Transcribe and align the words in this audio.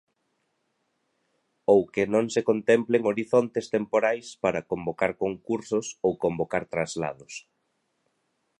Ou 1.73 1.81
que 1.93 2.03
non 2.13 2.25
se 2.33 2.41
contemplen 2.49 3.07
horizontes 3.09 3.65
temporais 3.75 4.25
para 4.43 4.65
convocar 4.71 5.11
concursos 5.23 5.85
ou 6.05 6.11
convocar 6.23 6.63
traslados. 6.73 7.33